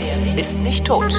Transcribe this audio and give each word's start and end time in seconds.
Welt 0.00 0.38
ist 0.40 0.58
nicht 0.60 0.86
tot. 0.86 1.12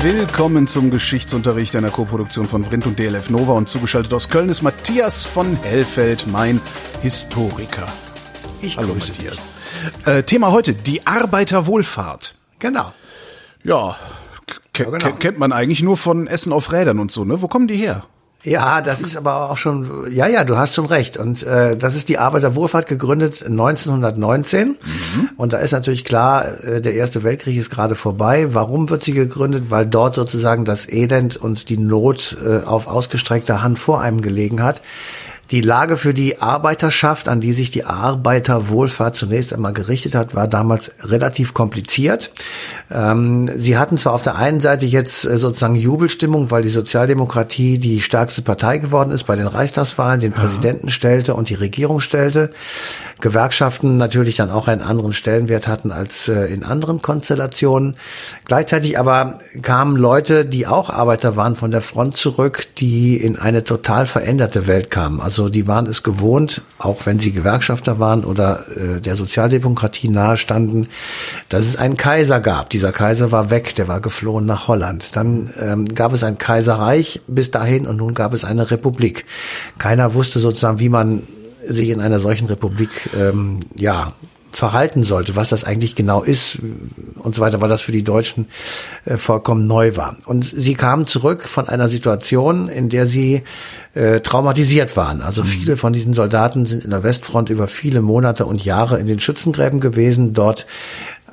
Willkommen 0.00 0.66
zum 0.66 0.90
Geschichtsunterricht 0.90 1.74
einer 1.76 1.90
Koproduktion 1.90 2.46
von 2.46 2.64
Vrindt 2.64 2.86
und 2.86 2.98
DLF 2.98 3.30
Nova 3.30 3.52
und 3.52 3.68
zugeschaltet 3.68 4.12
aus 4.14 4.28
Köln 4.28 4.48
ist 4.48 4.62
Matthias 4.62 5.24
von 5.24 5.56
Hellfeld, 5.62 6.26
mein 6.28 6.60
Historiker. 7.02 7.86
Ich 8.62 8.78
Hallo 8.78 8.94
Matthias. 8.94 9.36
Äh, 10.06 10.22
Thema 10.22 10.52
heute, 10.52 10.72
die 10.72 11.06
Arbeiterwohlfahrt. 11.06 12.34
Genau. 12.60 12.92
Ja, 13.64 13.96
Ja, 14.76 14.84
genau. 14.90 15.12
kennt 15.16 15.38
man 15.38 15.52
eigentlich 15.52 15.82
nur 15.82 15.96
von 15.96 16.28
Essen 16.28 16.52
auf 16.52 16.72
Rädern 16.72 17.00
und 17.00 17.10
so, 17.12 17.24
ne? 17.24 17.42
Wo 17.42 17.48
kommen 17.48 17.66
die 17.68 17.76
her? 17.76 18.04
Ja, 18.44 18.82
das 18.82 19.02
ist 19.02 19.16
aber 19.16 19.50
auch 19.50 19.56
schon, 19.56 20.12
ja, 20.12 20.28
ja, 20.28 20.44
du 20.44 20.56
hast 20.56 20.74
schon 20.74 20.86
recht. 20.86 21.16
Und 21.16 21.42
äh, 21.42 21.76
das 21.76 21.96
ist 21.96 22.08
die 22.08 22.18
Arbeiterwohlfahrt 22.18 22.86
gegründet 22.86 23.44
1919. 23.44 24.76
Und 25.36 25.52
da 25.52 25.58
ist 25.58 25.72
natürlich 25.72 26.04
klar, 26.04 26.62
äh, 26.62 26.80
der 26.80 26.94
Erste 26.94 27.24
Weltkrieg 27.24 27.56
ist 27.56 27.68
gerade 27.68 27.96
vorbei. 27.96 28.54
Warum 28.54 28.90
wird 28.90 29.02
sie 29.02 29.12
gegründet? 29.12 29.70
Weil 29.70 29.86
dort 29.86 30.14
sozusagen 30.14 30.64
das 30.64 30.88
Elend 30.88 31.36
und 31.36 31.68
die 31.68 31.78
Not 31.78 32.36
äh, 32.44 32.64
auf 32.64 32.86
ausgestreckter 32.86 33.60
Hand 33.62 33.80
vor 33.80 34.00
einem 34.00 34.20
gelegen 34.20 34.62
hat. 34.62 34.82
Die 35.50 35.62
Lage 35.62 35.96
für 35.96 36.12
die 36.12 36.42
Arbeiterschaft, 36.42 37.26
an 37.26 37.40
die 37.40 37.52
sich 37.52 37.70
die 37.70 37.84
Arbeiterwohlfahrt 37.84 39.16
zunächst 39.16 39.54
einmal 39.54 39.72
gerichtet 39.72 40.14
hat, 40.14 40.34
war 40.34 40.46
damals 40.46 40.90
relativ 41.00 41.54
kompliziert. 41.54 42.30
Ähm, 42.90 43.50
sie 43.56 43.78
hatten 43.78 43.96
zwar 43.96 44.12
auf 44.12 44.22
der 44.22 44.36
einen 44.36 44.60
Seite 44.60 44.84
jetzt 44.84 45.24
äh, 45.24 45.38
sozusagen 45.38 45.74
Jubelstimmung, 45.74 46.50
weil 46.50 46.62
die 46.62 46.68
Sozialdemokratie 46.68 47.78
die 47.78 48.02
stärkste 48.02 48.42
Partei 48.42 48.76
geworden 48.76 49.10
ist 49.10 49.24
bei 49.24 49.36
den 49.36 49.46
Reichstagswahlen, 49.46 50.20
den 50.20 50.32
Präsidenten 50.32 50.90
stellte 50.90 51.34
und 51.34 51.48
die 51.48 51.54
Regierung 51.54 52.00
stellte. 52.00 52.50
Gewerkschaften 53.20 53.96
natürlich 53.96 54.36
dann 54.36 54.50
auch 54.50 54.68
einen 54.68 54.82
anderen 54.82 55.14
Stellenwert 55.14 55.66
hatten 55.66 55.92
als 55.92 56.28
äh, 56.28 56.44
in 56.52 56.62
anderen 56.62 57.00
Konstellationen. 57.00 57.96
Gleichzeitig 58.44 58.98
aber 58.98 59.38
kamen 59.62 59.96
Leute, 59.96 60.44
die 60.44 60.66
auch 60.66 60.90
Arbeiter 60.90 61.36
waren, 61.36 61.56
von 61.56 61.70
der 61.70 61.80
Front 61.80 62.18
zurück, 62.18 62.66
die 62.76 63.16
in 63.16 63.38
eine 63.38 63.64
total 63.64 64.06
veränderte 64.06 64.66
Welt 64.66 64.90
kamen. 64.90 65.20
Also 65.20 65.37
die 65.46 65.68
waren 65.68 65.86
es 65.86 66.02
gewohnt, 66.02 66.62
auch 66.78 67.06
wenn 67.06 67.20
sie 67.20 67.30
Gewerkschafter 67.30 68.00
waren 68.00 68.24
oder 68.24 68.64
äh, 68.76 69.00
der 69.00 69.14
Sozialdemokratie 69.14 70.08
nahestanden, 70.08 70.88
dass 71.48 71.66
es 71.66 71.76
einen 71.76 71.96
Kaiser 71.96 72.40
gab. 72.40 72.70
Dieser 72.70 72.90
Kaiser 72.90 73.30
war 73.30 73.50
weg, 73.50 73.76
der 73.76 73.86
war 73.86 74.00
geflohen 74.00 74.46
nach 74.46 74.66
Holland. 74.66 75.14
Dann 75.14 75.54
ähm, 75.60 75.86
gab 75.86 76.12
es 76.12 76.24
ein 76.24 76.38
Kaiserreich 76.38 77.20
bis 77.28 77.52
dahin 77.52 77.86
und 77.86 77.98
nun 77.98 78.14
gab 78.14 78.34
es 78.34 78.44
eine 78.44 78.70
Republik. 78.72 79.24
Keiner 79.78 80.14
wusste 80.14 80.40
sozusagen, 80.40 80.80
wie 80.80 80.88
man 80.88 81.22
sich 81.66 81.90
in 81.90 82.00
einer 82.00 82.18
solchen 82.18 82.48
Republik 82.48 83.10
ähm, 83.16 83.60
ja 83.76 84.14
verhalten 84.58 85.04
sollte, 85.04 85.36
was 85.36 85.50
das 85.50 85.62
eigentlich 85.62 85.94
genau 85.94 86.22
ist 86.24 86.58
und 87.14 87.36
so 87.36 87.40
weiter, 87.40 87.60
weil 87.60 87.68
das 87.68 87.80
für 87.80 87.92
die 87.92 88.02
Deutschen 88.02 88.48
äh, 89.04 89.16
vollkommen 89.16 89.68
neu 89.68 89.96
war. 89.96 90.16
Und 90.26 90.44
sie 90.44 90.74
kamen 90.74 91.06
zurück 91.06 91.44
von 91.44 91.68
einer 91.68 91.86
Situation, 91.86 92.68
in 92.68 92.88
der 92.88 93.06
sie 93.06 93.44
äh, 93.94 94.18
traumatisiert 94.18 94.96
waren. 94.96 95.22
Also 95.22 95.44
viele 95.44 95.76
von 95.76 95.92
diesen 95.92 96.12
Soldaten 96.12 96.66
sind 96.66 96.84
in 96.84 96.90
der 96.90 97.04
Westfront 97.04 97.50
über 97.50 97.68
viele 97.68 98.02
Monate 98.02 98.46
und 98.46 98.64
Jahre 98.64 98.98
in 98.98 99.06
den 99.06 99.20
Schützengräben 99.20 99.78
gewesen, 99.78 100.34
dort 100.34 100.66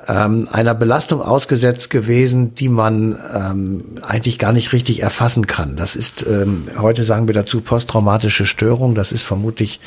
ähm, 0.06 0.48
einer 0.52 0.74
Belastung 0.74 1.20
ausgesetzt 1.20 1.90
gewesen, 1.90 2.54
die 2.54 2.68
man 2.68 3.18
ähm, 3.34 3.84
eigentlich 4.02 4.38
gar 4.38 4.52
nicht 4.52 4.72
richtig 4.72 5.02
erfassen 5.02 5.48
kann. 5.48 5.74
Das 5.74 5.96
ist, 5.96 6.24
ähm, 6.24 6.68
heute 6.78 7.02
sagen 7.02 7.26
wir 7.26 7.34
dazu, 7.34 7.60
posttraumatische 7.60 8.46
Störung. 8.46 8.94
Das 8.94 9.10
ist 9.10 9.22
vermutlich 9.22 9.80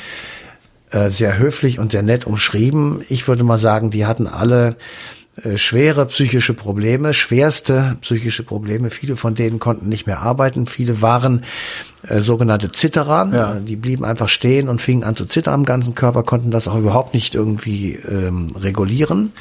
äh, 0.90 1.10
sehr 1.10 1.38
höflich 1.38 1.78
und 1.78 1.92
sehr 1.92 2.02
nett 2.02 2.26
umschrieben. 2.26 3.02
Ich 3.08 3.28
würde 3.28 3.44
mal 3.44 3.58
sagen, 3.58 3.90
die 3.90 4.06
hatten 4.06 4.26
alle 4.26 4.76
äh, 5.42 5.56
schwere 5.56 6.06
psychische 6.06 6.54
Probleme, 6.54 7.14
schwerste 7.14 7.96
psychische 8.00 8.42
Probleme. 8.42 8.90
Viele 8.90 9.16
von 9.16 9.34
denen 9.34 9.58
konnten 9.58 9.88
nicht 9.88 10.06
mehr 10.06 10.20
arbeiten. 10.20 10.66
Viele 10.66 11.02
waren 11.02 11.44
äh, 12.08 12.20
sogenannte 12.20 12.72
Zitterer. 12.72 13.30
Ja. 13.32 13.54
Die 13.60 13.76
blieben 13.76 14.04
einfach 14.04 14.28
stehen 14.28 14.68
und 14.68 14.80
fingen 14.80 15.04
an 15.04 15.16
zu 15.16 15.26
zittern 15.26 15.54
am 15.54 15.64
ganzen 15.64 15.94
Körper, 15.94 16.24
konnten 16.24 16.50
das 16.50 16.66
auch 16.66 16.76
überhaupt 16.76 17.14
nicht 17.14 17.34
irgendwie 17.34 17.94
ähm, 17.94 18.48
regulieren. 18.56 19.32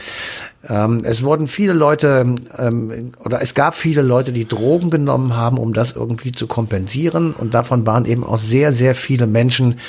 Ähm, 0.68 1.02
es 1.04 1.24
wurden 1.24 1.48
viele 1.48 1.74
Leute 1.74 2.36
ähm, 2.58 3.12
oder 3.24 3.42
es 3.42 3.54
gab 3.54 3.76
viele 3.76 4.02
Leute, 4.02 4.32
die 4.32 4.48
Drogen 4.48 4.90
genommen 4.90 5.36
haben, 5.36 5.58
um 5.58 5.74
das 5.74 5.94
irgendwie 5.96 6.32
zu 6.32 6.48
kompensieren. 6.48 7.34
Und 7.34 7.54
davon 7.54 7.86
waren 7.86 8.06
eben 8.06 8.24
auch 8.24 8.38
sehr, 8.38 8.74
sehr 8.74 8.94
viele 8.94 9.26
Menschen 9.26 9.80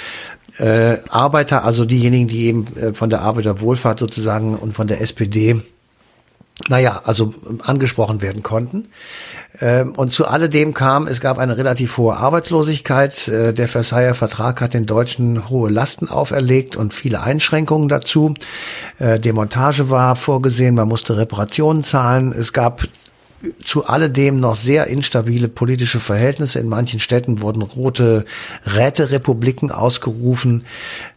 äh, 0.60 0.98
Arbeiter, 1.08 1.64
also 1.64 1.84
diejenigen, 1.84 2.28
die 2.28 2.46
eben 2.46 2.66
äh, 2.76 2.92
von 2.92 3.10
der 3.10 3.22
Arbeiterwohlfahrt 3.22 3.98
sozusagen 3.98 4.56
und 4.56 4.74
von 4.74 4.86
der 4.86 5.00
SPD 5.00 5.62
naja, 6.68 7.00
also 7.04 7.32
ähm, 7.48 7.60
angesprochen 7.64 8.20
werden 8.20 8.42
konnten. 8.42 8.88
Ähm, 9.60 9.92
Und 9.92 10.12
zu 10.12 10.26
alledem 10.26 10.74
kam, 10.74 11.06
es 11.06 11.20
gab 11.20 11.38
eine 11.38 11.56
relativ 11.56 11.96
hohe 11.96 12.16
Arbeitslosigkeit. 12.16 13.28
Äh, 13.28 13.54
Der 13.54 13.68
Versailler 13.68 14.14
Vertrag 14.14 14.60
hat 14.60 14.74
den 14.74 14.86
Deutschen 14.86 15.48
hohe 15.48 15.70
Lasten 15.70 16.08
auferlegt 16.08 16.76
und 16.76 16.92
viele 16.92 17.22
Einschränkungen 17.22 17.88
dazu. 17.88 18.34
Äh, 18.98 19.18
Demontage 19.18 19.90
war 19.90 20.16
vorgesehen, 20.16 20.74
man 20.74 20.88
musste 20.88 21.16
Reparationen 21.16 21.82
zahlen. 21.82 22.32
Es 22.32 22.52
gab 22.52 22.86
zu 23.64 23.86
alledem 23.86 24.38
noch 24.38 24.54
sehr 24.54 24.86
instabile 24.86 25.48
politische 25.48 25.98
Verhältnisse. 25.98 26.58
In 26.58 26.68
manchen 26.68 27.00
Städten 27.00 27.40
wurden 27.40 27.62
rote 27.62 28.24
Räterepubliken 28.66 29.70
ausgerufen. 29.70 30.64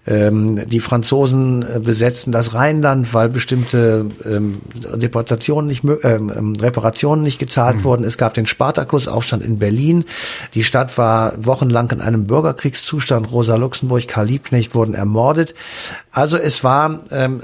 Ähm, 0.05 0.67
die 0.67 0.79
Franzosen 0.79 1.63
äh, 1.63 1.79
besetzten 1.79 2.31
das 2.31 2.53
Rheinland, 2.53 3.13
weil 3.13 3.29
bestimmte 3.29 4.09
ähm, 4.25 4.61
Deportationen 4.95 5.67
nicht, 5.67 5.83
ähm, 5.83 6.31
ähm, 6.35 6.55
Reparationen 6.55 7.23
nicht 7.23 7.39
gezahlt 7.39 7.83
wurden. 7.83 8.03
Es 8.03 8.17
gab 8.17 8.33
den 8.33 8.45
Spartakusaufstand 8.45 9.43
in 9.43 9.59
Berlin. 9.59 10.05
Die 10.53 10.63
Stadt 10.63 10.97
war 10.97 11.33
wochenlang 11.45 11.91
in 11.91 12.01
einem 12.01 12.25
Bürgerkriegszustand. 12.25 13.31
Rosa 13.31 13.55
Luxemburg, 13.55 14.07
Karl 14.07 14.27
Liebknecht 14.27 14.75
wurden 14.75 14.93
ermordet. 14.93 15.55
Also 16.11 16.37
es 16.37 16.63
war 16.63 17.01
ähm, 17.11 17.43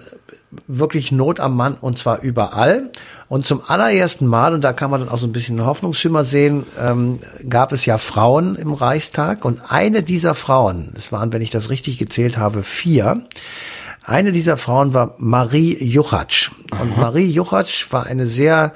wirklich 0.67 1.11
Not 1.11 1.39
am 1.39 1.55
Mann 1.55 1.75
und 1.75 1.99
zwar 1.99 2.21
überall. 2.21 2.89
Und 3.27 3.45
zum 3.45 3.61
allerersten 3.67 4.25
Mal, 4.25 4.53
und 4.53 4.61
da 4.63 4.73
kann 4.73 4.89
man 4.89 5.01
dann 5.01 5.09
auch 5.09 5.17
so 5.19 5.27
ein 5.27 5.31
bisschen 5.31 5.63
Hoffnungsschimmer 5.63 6.23
sehen, 6.23 6.65
ähm, 6.79 7.19
gab 7.47 7.71
es 7.71 7.85
ja 7.85 7.97
Frauen 7.99 8.55
im 8.55 8.73
Reichstag. 8.73 9.45
Und 9.45 9.61
eine 9.69 10.01
dieser 10.03 10.33
Frauen, 10.35 10.91
es 10.95 11.11
waren, 11.11 11.31
wenn 11.33 11.41
ich 11.43 11.51
das 11.51 11.69
richtig 11.69 11.99
gezählt 11.99 12.37
habe, 12.37 12.63
vier, 12.63 13.25
eine 14.03 14.31
dieser 14.31 14.57
Frauen 14.57 14.95
war 14.95 15.13
Marie 15.19 15.77
Juchatsch. 15.83 16.49
Und 16.81 16.97
Marie 16.97 17.29
Juchatsch 17.29 17.91
war 17.91 18.07
eine 18.07 18.25
sehr 18.25 18.73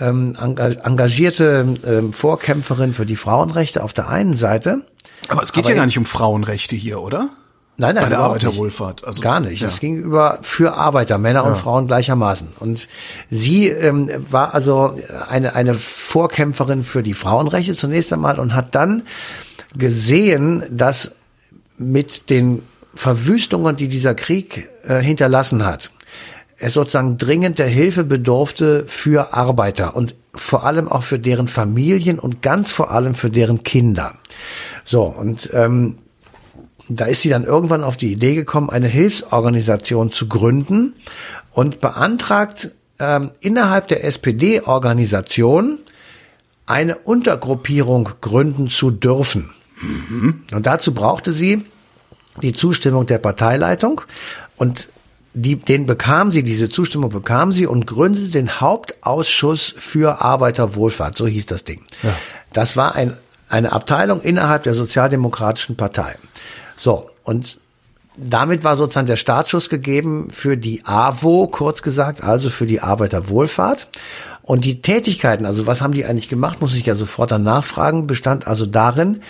ähm, 0.00 0.34
enga- 0.36 0.84
engagierte 0.84 1.76
ähm, 1.86 2.12
Vorkämpferin 2.12 2.92
für 2.92 3.06
die 3.06 3.14
Frauenrechte 3.14 3.84
auf 3.84 3.92
der 3.92 4.08
einen 4.08 4.36
Seite. 4.36 4.84
Aber 5.28 5.42
es 5.42 5.52
geht 5.52 5.64
Aber 5.66 5.70
ja 5.70 5.76
gar 5.76 5.84
ich- 5.84 5.88
nicht 5.90 5.98
um 5.98 6.06
Frauenrechte 6.06 6.74
hier, 6.74 7.00
oder? 7.00 7.28
Nein, 7.76 7.96
nein, 7.96 8.04
Bei 8.04 8.08
der 8.10 8.18
nicht. 8.18 8.24
Arbeiterwohlfahrt. 8.24 9.04
Also, 9.04 9.20
Gar 9.20 9.40
nicht. 9.40 9.60
ja. 9.60 9.66
Das 9.66 9.80
ging 9.80 9.96
über 9.96 10.38
für 10.42 10.74
Arbeiter, 10.74 11.18
Männer 11.18 11.44
und 11.44 11.56
Frauen 11.56 11.88
gleichermaßen. 11.88 12.48
Und 12.60 12.88
sie 13.30 13.68
ähm, 13.68 14.10
war 14.30 14.54
also 14.54 14.96
eine, 15.28 15.54
eine 15.54 15.74
Vorkämpferin 15.74 16.84
für 16.84 17.02
die 17.02 17.14
Frauenrechte 17.14 17.74
zunächst 17.74 18.12
einmal 18.12 18.38
und 18.38 18.54
hat 18.54 18.74
dann 18.76 19.02
gesehen, 19.76 20.62
dass 20.70 21.12
mit 21.76 22.30
den 22.30 22.62
Verwüstungen, 22.94 23.74
die 23.76 23.88
dieser 23.88 24.14
Krieg 24.14 24.68
äh, 24.84 25.00
hinterlassen 25.00 25.64
hat, 25.64 25.90
es 26.56 26.74
sozusagen 26.74 27.18
dringend 27.18 27.58
der 27.58 27.66
Hilfe 27.66 28.04
bedurfte 28.04 28.84
für 28.86 29.34
Arbeiter 29.34 29.96
und 29.96 30.14
vor 30.32 30.64
allem 30.64 30.88
auch 30.88 31.02
für 31.02 31.18
deren 31.18 31.48
Familien 31.48 32.20
und 32.20 32.42
ganz 32.42 32.70
vor 32.70 32.92
allem 32.92 33.14
für 33.14 33.30
deren 33.30 33.64
Kinder. 33.64 34.14
So, 34.84 35.02
und 35.02 35.50
ähm, 35.52 35.98
da 36.88 37.06
ist 37.06 37.22
sie 37.22 37.30
dann 37.30 37.44
irgendwann 37.44 37.82
auf 37.84 37.96
die 37.96 38.12
Idee 38.12 38.34
gekommen, 38.34 38.70
eine 38.70 38.88
Hilfsorganisation 38.88 40.12
zu 40.12 40.28
gründen 40.28 40.94
und 41.52 41.80
beantragt 41.80 42.70
ähm, 42.98 43.30
innerhalb 43.40 43.88
der 43.88 44.04
SPD-Organisation 44.04 45.78
eine 46.66 46.96
Untergruppierung 46.98 48.08
gründen 48.20 48.68
zu 48.68 48.90
dürfen. 48.90 49.50
Und 50.52 50.66
dazu 50.66 50.94
brauchte 50.94 51.32
sie 51.32 51.64
die 52.42 52.52
Zustimmung 52.52 53.06
der 53.06 53.18
Parteileitung 53.18 54.00
und 54.56 54.88
die, 55.34 55.56
den 55.56 55.86
bekam 55.86 56.30
sie, 56.30 56.44
diese 56.44 56.70
Zustimmung 56.70 57.10
bekam 57.10 57.50
sie 57.50 57.66
und 57.66 57.86
gründete 57.86 58.30
den 58.30 58.60
Hauptausschuss 58.60 59.74
für 59.76 60.22
Arbeiterwohlfahrt, 60.22 61.16
so 61.16 61.26
hieß 61.26 61.46
das 61.46 61.64
Ding. 61.64 61.84
Das 62.52 62.76
war 62.76 62.94
ein, 62.94 63.16
eine 63.48 63.72
Abteilung 63.72 64.20
innerhalb 64.20 64.62
der 64.62 64.74
Sozialdemokratischen 64.74 65.76
Partei. 65.76 66.16
So, 66.76 67.08
und 67.22 67.58
damit 68.16 68.62
war 68.62 68.76
sozusagen 68.76 69.06
der 69.06 69.16
Startschuss 69.16 69.68
gegeben 69.68 70.28
für 70.30 70.56
die 70.56 70.84
AWO, 70.84 71.48
kurz 71.48 71.82
gesagt, 71.82 72.22
also 72.22 72.50
für 72.50 72.66
die 72.66 72.80
Arbeiterwohlfahrt. 72.80 73.88
Und 74.42 74.64
die 74.64 74.82
Tätigkeiten, 74.82 75.46
also 75.46 75.66
was 75.66 75.80
haben 75.80 75.94
die 75.94 76.04
eigentlich 76.04 76.28
gemacht, 76.28 76.60
muss 76.60 76.76
ich 76.76 76.86
ja 76.86 76.94
sofort 76.94 77.30
dann 77.30 77.42
nachfragen, 77.42 78.06
bestand 78.06 78.46
also 78.46 78.66
darin, 78.66 79.22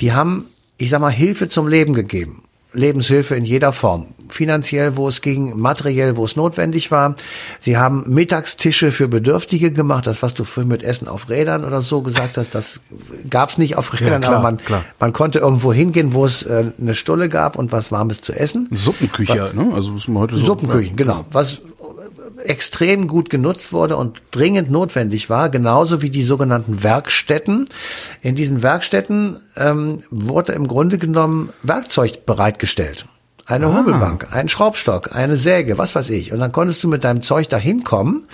die 0.00 0.12
haben, 0.12 0.46
ich 0.76 0.90
sag 0.90 1.00
mal, 1.00 1.10
Hilfe 1.10 1.48
zum 1.48 1.68
Leben 1.68 1.94
gegeben. 1.94 2.42
Lebenshilfe 2.76 3.34
in 3.34 3.44
jeder 3.44 3.72
Form. 3.72 4.06
Finanziell, 4.28 4.96
wo 4.96 5.08
es 5.08 5.20
ging, 5.20 5.58
materiell, 5.58 6.16
wo 6.16 6.24
es 6.24 6.36
notwendig 6.36 6.90
war. 6.90 7.16
Sie 7.60 7.76
haben 7.76 8.04
Mittagstische 8.06 8.92
für 8.92 9.08
Bedürftige 9.08 9.70
gemacht. 9.70 10.06
Das, 10.06 10.22
was 10.22 10.34
du 10.34 10.44
vorhin 10.44 10.68
mit 10.68 10.82
Essen 10.82 11.08
auf 11.08 11.28
Rädern 11.30 11.64
oder 11.64 11.80
so 11.80 12.02
gesagt 12.02 12.36
hast, 12.36 12.54
das 12.54 12.80
gab's 13.30 13.56
nicht 13.58 13.76
auf 13.76 13.92
Rädern, 13.94 14.22
Ja, 14.22 14.28
klar, 14.28 14.34
aber 14.34 14.42
man, 14.42 14.56
klar. 14.58 14.84
man 15.00 15.12
konnte 15.12 15.38
irgendwo 15.38 15.72
hingehen, 15.72 16.12
wo 16.12 16.24
es 16.24 16.42
äh, 16.42 16.72
eine 16.80 16.94
Stulle 16.94 17.28
gab 17.28 17.56
und 17.56 17.72
was 17.72 17.92
Warmes 17.92 18.20
zu 18.20 18.32
essen. 18.32 18.68
Suppenküche, 18.72 19.52
ne? 19.54 19.72
Also 19.74 19.94
was 19.94 20.08
man 20.08 20.22
heute 20.22 20.36
so. 20.36 20.44
Suppenküchen, 20.44 20.96
genau. 20.96 21.24
Was 21.32 21.62
extrem 22.44 23.08
gut 23.08 23.30
genutzt 23.30 23.72
wurde 23.72 23.96
und 23.96 24.20
dringend 24.30 24.70
notwendig 24.70 25.30
war, 25.30 25.48
genauso 25.48 26.02
wie 26.02 26.10
die 26.10 26.22
sogenannten 26.22 26.82
Werkstätten. 26.82 27.66
In 28.22 28.34
diesen 28.34 28.62
Werkstätten 28.62 29.40
ähm, 29.56 30.02
wurde 30.10 30.52
im 30.52 30.66
Grunde 30.66 30.98
genommen 30.98 31.50
Werkzeug 31.62 32.26
bereitgestellt. 32.26 33.06
Eine 33.48 33.72
Hobelbank, 33.72 34.26
ein 34.32 34.48
Schraubstock, 34.48 35.14
eine 35.14 35.36
Säge, 35.36 35.78
was 35.78 35.94
weiß 35.94 36.10
ich. 36.10 36.32
Und 36.32 36.40
dann 36.40 36.50
konntest 36.50 36.82
du 36.82 36.88
mit 36.88 37.04
deinem 37.04 37.22
Zeug 37.22 37.48
da 37.48 37.56
hinkommen 37.56 38.26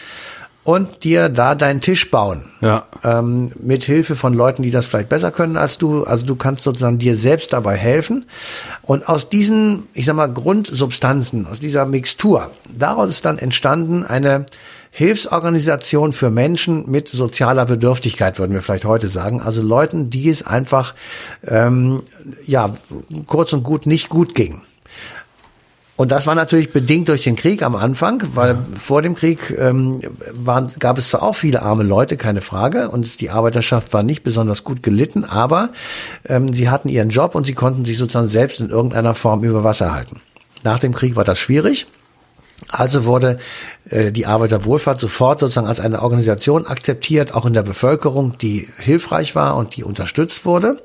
und 0.65 1.03
dir 1.03 1.29
da 1.29 1.55
deinen 1.55 1.81
Tisch 1.81 2.11
bauen. 2.11 2.45
Ja. 2.61 2.85
Ähm, 3.03 3.53
mit 3.61 3.85
Hilfe 3.85 4.15
von 4.15 4.33
Leuten, 4.33 4.63
die 4.63 4.71
das 4.71 4.87
vielleicht 4.87 5.09
besser 5.09 5.33
können 5.33 5.57
als 5.57 5.79
du. 5.79 6.05
Also 6.05 6.25
du 6.25 6.37
kannst 6.37 6.63
sozusagen 6.63 6.99
dir 6.99 7.17
selbst 7.17 7.53
dabei 7.53 7.77
helfen. 7.77 8.27
Und 8.83 9.09
aus 9.09 9.29
diesen, 9.29 9.85
ich 9.93 10.07
sag 10.07 10.15
mal, 10.15 10.33
Grundsubstanzen, 10.33 11.47
aus 11.47 11.59
dieser 11.59 11.85
Mixtur, 11.87 12.51
daraus 12.77 13.11
ist 13.11 13.25
dann 13.25 13.39
entstanden 13.39 14.05
eine 14.05 14.47
Hilfsorganisation 14.95 16.13
für 16.13 16.31
Menschen 16.31 16.89
mit 16.89 17.09
sozialer 17.09 17.65
Bedürftigkeit, 17.65 18.39
würden 18.39 18.53
wir 18.53 18.63
vielleicht 18.63 18.85
heute 18.85 19.09
sagen. 19.09 19.41
Also 19.41 19.63
Leuten, 19.63 20.11
die 20.11 20.29
es 20.29 20.47
einfach, 20.47 20.95
ähm, 21.47 22.03
ja, 22.47 22.73
kurz 23.27 23.53
und 23.55 23.63
gut 23.63 23.87
nicht 23.87 24.11
gut 24.11 24.35
ging. 24.35 24.63
Und 26.03 26.11
das 26.11 26.27
war 26.27 26.35
natürlich 26.35 26.73
bedingt 26.73 27.09
durch 27.09 27.23
den 27.23 27.37
Krieg 27.37 27.63
am 27.63 27.77
Anfang, 27.77 28.25
weil 28.35 28.59
vor 28.77 29.03
dem 29.03 29.15
Krieg 29.15 29.57
ähm, 29.57 30.01
waren, 30.33 30.73
gab 30.81 30.99
es 30.99 31.11
zwar 31.11 31.23
auch 31.23 31.37
viele 31.37 31.63
arme 31.63 31.85
Leute, 31.85 32.17
keine 32.17 32.41
Frage, 32.41 32.89
und 32.89 33.21
die 33.21 33.31
Arbeiterschaft 33.31 33.93
war 33.93 34.03
nicht 34.03 34.25
besonders 34.25 34.65
gut 34.65 34.83
gelitten, 34.83 35.25
aber 35.25 35.71
ähm, 36.25 36.53
sie 36.53 36.69
hatten 36.69 36.89
ihren 36.89 37.11
Job 37.11 37.37
und 37.37 37.45
sie 37.45 37.55
konnten 37.55 37.85
sich 37.85 37.99
sozusagen 37.99 38.27
selbst 38.27 38.61
in 38.61 38.69
irgendeiner 38.69 39.15
Form 39.15 39.45
über 39.45 39.63
Wasser 39.63 39.95
halten. 39.95 40.21
Nach 40.65 40.81
dem 40.81 40.93
Krieg 40.93 41.15
war 41.15 41.23
das 41.23 41.39
schwierig. 41.39 41.87
Also 42.69 43.05
wurde 43.05 43.39
äh, 43.89 44.11
die 44.11 44.27
Arbeiterwohlfahrt 44.27 45.01
sofort 45.01 45.39
sozusagen 45.39 45.69
als 45.69 45.79
eine 45.79 46.03
Organisation 46.03 46.67
akzeptiert, 46.67 47.33
auch 47.33 47.47
in 47.47 47.55
der 47.55 47.63
Bevölkerung, 47.63 48.37
die 48.39 48.69
hilfreich 48.79 49.37
war 49.37 49.55
und 49.55 49.77
die 49.77 49.85
unterstützt 49.85 50.47
wurde. 50.47 50.83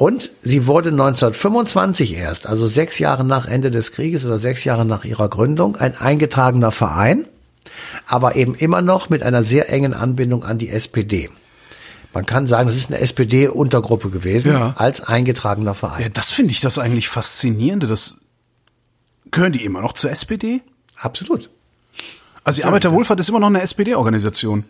Und 0.00 0.30
sie 0.40 0.66
wurde 0.66 0.88
1925 0.88 2.14
erst, 2.14 2.46
also 2.46 2.66
sechs 2.66 2.98
Jahre 2.98 3.22
nach 3.22 3.44
Ende 3.46 3.70
des 3.70 3.92
Krieges 3.92 4.24
oder 4.24 4.38
sechs 4.38 4.64
Jahre 4.64 4.86
nach 4.86 5.04
ihrer 5.04 5.28
Gründung, 5.28 5.76
ein 5.76 5.94
eingetragener 5.94 6.72
Verein, 6.72 7.26
aber 8.06 8.34
eben 8.34 8.54
immer 8.54 8.80
noch 8.80 9.10
mit 9.10 9.22
einer 9.22 9.42
sehr 9.42 9.68
engen 9.70 9.92
Anbindung 9.92 10.42
an 10.42 10.56
die 10.56 10.70
SPD. 10.70 11.28
Man 12.14 12.24
kann 12.24 12.46
sagen, 12.46 12.68
das 12.68 12.78
ist 12.78 12.90
eine 12.90 12.98
SPD-Untergruppe 12.98 14.08
gewesen, 14.08 14.52
Ja. 14.52 14.72
als 14.78 15.02
eingetragener 15.02 15.74
Verein. 15.74 16.04
Ja, 16.04 16.08
das 16.08 16.32
finde 16.32 16.52
ich 16.52 16.60
das 16.60 16.78
eigentlich 16.78 17.10
faszinierende. 17.10 17.86
Das 17.86 18.22
gehören 19.30 19.52
die 19.52 19.66
immer 19.66 19.82
noch 19.82 19.92
zur 19.92 20.10
SPD? 20.10 20.62
Absolut. 20.96 21.50
Also 22.42 22.62
die 22.62 22.64
Arbeiterwohlfahrt 22.64 23.20
ist 23.20 23.28
immer 23.28 23.38
noch 23.40 23.48
eine 23.48 23.60
SPD-Organisation. 23.60 24.64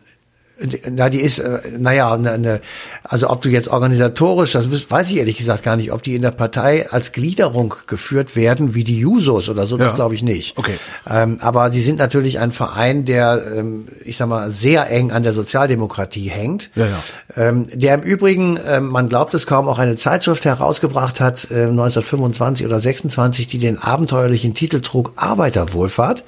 Na, 0.90 1.08
die 1.08 1.20
ist, 1.20 1.38
äh, 1.38 1.60
naja, 1.78 2.16
ne, 2.16 2.38
ne, 2.38 2.60
also 3.02 3.30
ob 3.30 3.40
du 3.42 3.48
jetzt 3.48 3.68
organisatorisch, 3.68 4.52
das 4.52 4.68
weiß 4.90 5.10
ich 5.10 5.16
ehrlich 5.16 5.38
gesagt 5.38 5.62
gar 5.62 5.76
nicht, 5.76 5.92
ob 5.92 6.02
die 6.02 6.14
in 6.14 6.22
der 6.22 6.32
Partei 6.32 6.90
als 6.90 7.12
Gliederung 7.12 7.74
geführt 7.86 8.36
werden, 8.36 8.74
wie 8.74 8.84
die 8.84 8.98
Jusos 8.98 9.48
oder 9.48 9.66
so, 9.66 9.76
das 9.76 9.92
Ja. 9.92 9.96
glaube 9.96 10.14
ich 10.14 10.22
nicht. 10.22 10.58
Okay. 10.58 10.74
Ähm, 11.08 11.38
aber 11.40 11.70
sie 11.72 11.80
sind 11.80 11.98
natürlich 11.98 12.38
ein 12.38 12.52
Verein, 12.52 13.04
der, 13.04 13.42
ähm, 13.56 13.86
ich 14.04 14.16
sag 14.16 14.28
mal, 14.28 14.50
sehr 14.50 14.90
eng 14.90 15.12
an 15.12 15.22
der 15.22 15.32
Sozialdemokratie 15.32 16.28
hängt. 16.28 16.70
Ja, 16.74 16.86
ja. 16.86 16.98
Ähm, 17.36 17.66
der 17.72 17.94
im 17.94 18.02
Übrigen, 18.02 18.58
ähm, 18.66 18.88
man 18.88 19.08
glaubt 19.08 19.32
es 19.34 19.46
kaum, 19.46 19.68
auch 19.68 19.78
eine 19.78 19.96
Zeitschrift 19.96 20.44
herausgebracht 20.44 21.20
hat, 21.20 21.48
äh, 21.50 21.66
1925 21.68 22.66
oder 22.66 22.80
26, 22.80 23.46
die 23.46 23.58
den 23.58 23.78
abenteuerlichen 23.78 24.54
Titel 24.54 24.80
trug 24.80 25.12
Arbeiterwohlfahrt, 25.16 26.24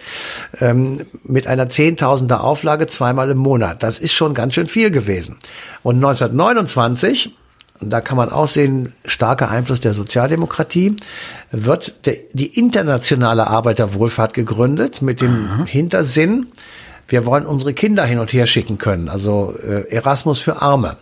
ähm, 0.60 1.00
mit 1.24 1.46
einer 1.46 1.68
Zehntausender 1.68 2.44
Auflage 2.44 2.86
zweimal 2.86 3.30
im 3.30 3.38
Monat. 3.38 3.82
Das 3.82 3.98
ist 3.98 4.12
schon 4.12 4.21
ganz 4.34 4.54
schön 4.54 4.66
viel 4.66 4.90
gewesen. 4.90 5.36
Und 5.82 5.96
1929 5.96 7.36
und 7.80 7.90
da 7.90 8.00
kann 8.00 8.16
man 8.16 8.30
auch 8.30 8.46
sehen, 8.46 8.92
starker 9.04 9.50
Einfluss 9.50 9.80
der 9.80 9.92
Sozialdemokratie, 9.92 10.94
wird 11.50 12.06
der, 12.06 12.14
die 12.32 12.56
internationale 12.56 13.48
Arbeiterwohlfahrt 13.48 14.34
gegründet 14.34 15.02
mit 15.02 15.20
dem 15.20 15.66
Hintersinn, 15.66 16.46
wir 17.08 17.26
wollen 17.26 17.46
unsere 17.46 17.74
Kinder 17.74 18.04
hin 18.04 18.18
und 18.18 18.32
her 18.32 18.46
schicken 18.46 18.78
können, 18.78 19.08
also 19.08 19.54
äh, 19.62 19.88
Erasmus 19.90 20.38
für 20.38 20.62
Arme. 20.62 20.96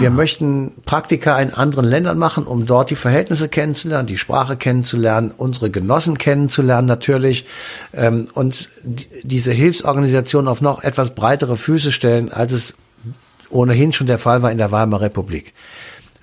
Wir 0.00 0.10
möchten 0.10 0.72
Praktika 0.84 1.38
in 1.38 1.52
anderen 1.52 1.84
Ländern 1.84 2.18
machen, 2.18 2.44
um 2.44 2.66
dort 2.66 2.90
die 2.90 2.96
Verhältnisse 2.96 3.48
kennenzulernen, 3.48 4.06
die 4.06 4.18
Sprache 4.18 4.56
kennenzulernen, 4.56 5.32
unsere 5.36 5.70
Genossen 5.70 6.18
kennenzulernen 6.18 6.86
natürlich 6.86 7.46
ähm, 7.92 8.28
und 8.34 8.70
die, 8.82 9.06
diese 9.22 9.52
Hilfsorganisation 9.52 10.48
auf 10.48 10.60
noch 10.60 10.82
etwas 10.82 11.14
breitere 11.14 11.56
Füße 11.56 11.92
stellen, 11.92 12.32
als 12.32 12.52
es 12.52 12.74
ohnehin 13.50 13.92
schon 13.92 14.06
der 14.06 14.18
Fall 14.18 14.42
war 14.42 14.50
in 14.50 14.58
der 14.58 14.72
Weimarer 14.72 15.02
Republik. 15.02 15.52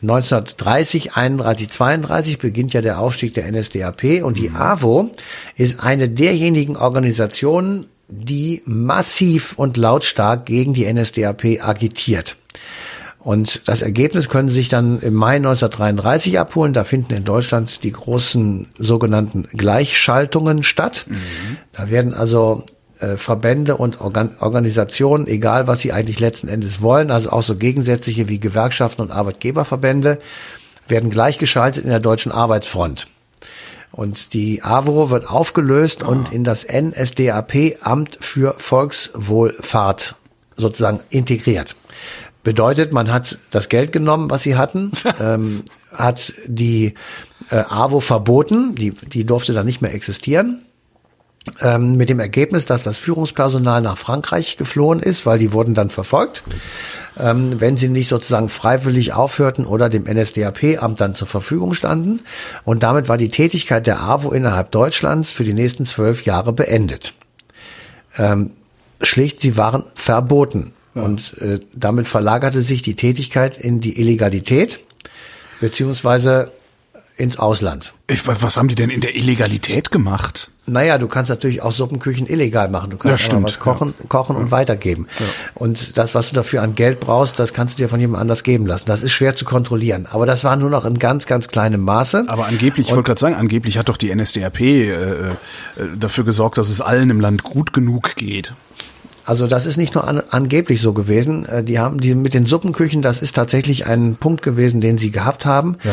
1930, 0.03 1.15
31, 1.15 1.69
32 1.69 2.39
beginnt 2.39 2.73
ja 2.73 2.81
der 2.81 2.99
Aufstieg 2.99 3.33
der 3.35 3.49
NSDAP 3.49 4.21
und 4.23 4.37
die 4.37 4.51
AWO 4.51 5.11
ist 5.55 5.81
eine 5.81 6.09
derjenigen 6.09 6.75
Organisationen, 6.75 7.85
die 8.07 8.61
massiv 8.65 9.53
und 9.57 9.77
lautstark 9.77 10.45
gegen 10.45 10.73
die 10.73 10.91
NSDAP 10.91 11.61
agitiert. 11.61 12.37
Und 13.19 13.69
das 13.69 13.81
Ergebnis 13.81 14.27
können 14.27 14.49
Sie 14.49 14.55
sich 14.55 14.67
dann 14.67 14.99
im 14.99 15.13
Mai 15.13 15.37
1933 15.37 16.39
abholen. 16.39 16.73
Da 16.73 16.83
finden 16.83 17.13
in 17.13 17.23
Deutschland 17.23 17.83
die 17.83 17.93
großen 17.93 18.67
sogenannten 18.77 19.47
Gleichschaltungen 19.53 20.61
statt. 20.63 21.05
Da 21.71 21.89
werden 21.89 22.13
also 22.13 22.65
äh, 22.99 23.15
Verbände 23.15 23.77
und 23.77 24.01
Organ 24.01 24.31
Organisationen, 24.41 25.25
egal 25.27 25.67
was 25.67 25.79
sie 25.79 25.93
eigentlich 25.93 26.19
letzten 26.19 26.49
Endes 26.49 26.81
wollen, 26.81 27.11
also 27.11 27.29
auch 27.29 27.43
so 27.43 27.55
gegensätzliche 27.55 28.27
wie 28.27 28.39
Gewerkschaften 28.39 29.01
und 29.01 29.11
Arbeitgeberverbände, 29.11 30.19
werden 30.89 31.09
gleichgeschaltet 31.09 31.85
in 31.85 31.89
der 31.89 31.99
deutschen 31.99 32.33
Arbeitsfront. 32.33 33.07
Und 33.93 34.33
die 34.33 34.63
AWO 34.63 35.11
wird 35.11 35.29
aufgelöst 35.29 36.01
und 36.01 36.33
in 36.33 36.43
das 36.43 36.65
NSDAP 36.65 37.77
Amt 37.81 38.17
für 38.19 38.55
Volkswohlfahrt 38.57 40.15
sozusagen 40.55 40.99
integriert. 41.11 41.75
Bedeutet, 42.43 42.91
man 42.91 43.13
hat 43.13 43.37
das 43.51 43.69
Geld 43.69 43.91
genommen, 43.91 44.31
was 44.31 44.41
sie 44.41 44.55
hatten, 44.57 44.91
ähm, 45.21 45.63
hat 45.93 46.33
die 46.47 46.95
äh, 47.51 47.57
AWO 47.57 47.99
verboten, 47.99 48.73
die, 48.73 48.91
die 48.91 49.27
durfte 49.27 49.53
dann 49.53 49.67
nicht 49.67 49.81
mehr 49.81 49.93
existieren. 49.93 50.65
Ähm, 51.59 51.97
mit 51.97 52.07
dem 52.07 52.21
Ergebnis, 52.21 52.65
dass 52.65 52.83
das 52.83 52.97
Führungspersonal 52.97 53.81
nach 53.81 53.97
Frankreich 53.97 54.55
geflohen 54.55 55.01
ist, 55.01 55.25
weil 55.25 55.37
die 55.37 55.51
wurden 55.51 55.73
dann 55.73 55.89
verfolgt, 55.89 56.41
ähm, 57.19 57.59
wenn 57.59 57.75
sie 57.75 57.89
nicht 57.89 58.07
sozusagen 58.07 58.47
freiwillig 58.47 59.11
aufhörten 59.11 59.65
oder 59.65 59.89
dem 59.89 60.05
NSDAP-Amt 60.05 61.01
dann 61.01 61.15
zur 61.15 61.27
Verfügung 61.27 61.73
standen. 61.73 62.21
Und 62.63 62.83
damit 62.83 63.09
war 63.09 63.17
die 63.17 63.27
Tätigkeit 63.27 63.87
der 63.87 64.01
AWO 64.01 64.31
innerhalb 64.31 64.71
Deutschlands 64.71 65.31
für 65.31 65.43
die 65.43 65.53
nächsten 65.53 65.85
zwölf 65.85 66.23
Jahre 66.23 66.53
beendet. 66.53 67.13
Ähm, 68.17 68.51
schlicht, 69.01 69.41
sie 69.41 69.57
waren 69.57 69.83
verboten. 69.95 70.71
Und 70.93 71.37
äh, 71.41 71.59
damit 71.73 72.07
verlagerte 72.07 72.61
sich 72.61 72.83
die 72.83 72.95
Tätigkeit 72.95 73.57
in 73.57 73.81
die 73.81 73.99
Illegalität 73.99 74.79
beziehungsweise 75.59 76.51
ins 77.15 77.37
Ausland. 77.37 77.93
Ich, 78.09 78.25
weiß, 78.25 78.41
was 78.41 78.57
haben 78.57 78.67
die 78.67 78.75
denn 78.75 78.89
in 78.89 79.01
der 79.01 79.15
Illegalität 79.15 79.91
gemacht? 79.91 80.49
Naja, 80.65 80.97
du 80.97 81.07
kannst 81.07 81.29
natürlich 81.29 81.61
auch 81.61 81.71
Suppenküchen 81.71 82.25
illegal 82.27 82.69
machen. 82.69 82.89
Du 82.89 82.97
kannst 82.97 83.21
Ja, 83.21 83.25
stimmt, 83.25 83.43
was 83.43 83.59
kochen, 83.59 83.93
kochen 84.07 84.35
und 84.35 84.49
weitergeben. 84.49 85.07
Und 85.53 85.97
das, 85.97 86.15
was 86.15 86.29
du 86.29 86.35
dafür 86.35 86.61
an 86.61 86.73
Geld 86.73 86.99
brauchst, 86.99 87.37
das 87.37 87.53
kannst 87.53 87.77
du 87.77 87.83
dir 87.83 87.89
von 87.89 87.99
jemand 87.99 88.21
anders 88.21 88.43
geben 88.43 88.65
lassen. 88.65 88.85
Das 88.87 89.03
ist 89.03 89.11
schwer 89.11 89.35
zu 89.35 89.45
kontrollieren. 89.45 90.07
Aber 90.09 90.25
das 90.25 90.43
war 90.43 90.55
nur 90.55 90.69
noch 90.69 90.85
in 90.85 90.97
ganz, 90.99 91.25
ganz 91.25 91.47
kleinem 91.49 91.81
Maße. 91.81 92.23
Aber 92.27 92.45
angeblich, 92.47 92.87
ich 92.87 92.95
wollte 92.95 93.07
gerade 93.07 93.19
sagen, 93.19 93.35
angeblich 93.35 93.77
hat 93.77 93.89
doch 93.89 93.97
die 93.97 94.13
NSDAP 94.13 94.61
äh, 94.61 94.91
äh, 94.91 95.35
dafür 95.97 96.23
gesorgt, 96.23 96.57
dass 96.57 96.69
es 96.69 96.81
allen 96.81 97.09
im 97.09 97.19
Land 97.19 97.43
gut 97.43 97.73
genug 97.73 98.15
geht. 98.15 98.53
Also 99.25 99.47
das 99.47 99.65
ist 99.65 99.77
nicht 99.77 99.95
nur 99.95 100.07
an, 100.07 100.21
angeblich 100.29 100.81
so 100.81 100.93
gewesen. 100.93 101.45
Äh, 101.45 101.63
Die 101.63 101.79
haben 101.79 101.99
die 102.01 102.15
mit 102.15 102.33
den 102.33 102.45
Suppenküchen, 102.45 103.01
das 103.01 103.21
ist 103.21 103.35
tatsächlich 103.35 103.85
ein 103.85 104.15
Punkt 104.15 104.41
gewesen, 104.41 104.81
den 104.81 104.97
sie 104.97 105.11
gehabt 105.11 105.45
haben 105.45 105.77
Ja. 105.83 105.91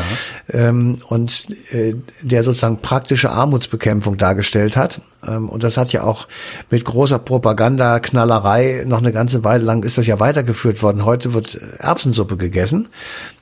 ähm, 0.68 0.98
und 1.08 1.46
äh, 1.72 1.94
der 2.22 2.42
sozusagen 2.42 2.78
praktische 2.78 3.30
Armutsbekämpfung 3.30 4.16
dargestellt 4.16 4.76
hat. 4.76 5.00
Ähm, 5.26 5.48
und 5.48 5.62
das 5.62 5.76
hat 5.76 5.92
ja 5.92 6.02
auch 6.02 6.26
mit 6.70 6.84
großer 6.84 7.18
Propaganda, 7.18 8.00
Knallerei 8.00 8.84
noch 8.86 8.98
eine 9.00 9.12
ganze 9.12 9.44
Weile 9.44 9.64
lang 9.64 9.84
ist 9.84 9.98
das 9.98 10.06
ja 10.06 10.18
weitergeführt 10.18 10.82
worden. 10.82 11.04
Heute 11.04 11.34
wird 11.34 11.60
Erbsensuppe 11.78 12.36
gegessen. 12.36 12.88